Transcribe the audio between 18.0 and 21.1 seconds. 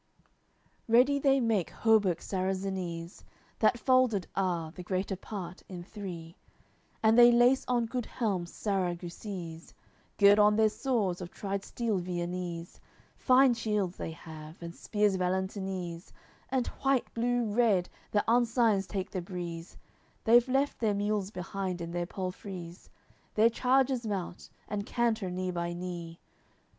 their ensigns take the breeze, They've left their